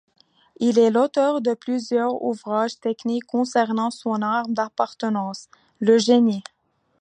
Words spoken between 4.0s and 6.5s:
arme d'appartenance, le Génie.